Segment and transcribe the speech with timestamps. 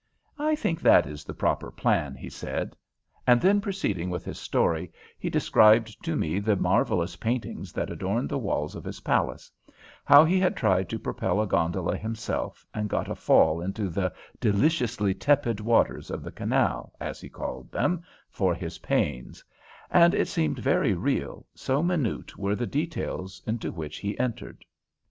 [0.39, 2.75] "I think that is the proper plan," he said,
[3.27, 8.27] and then, proceeding with his story, he described to me the marvellous paintings that adorned
[8.27, 9.51] the walls of his palace;
[10.03, 14.11] how he had tried to propel a gondola himself, and got a fall into the
[14.39, 19.43] "deliciously tepid waters of the canal," as he called them, for his pains;
[19.91, 24.65] and it seemed very real, so minute were the details into which he entered.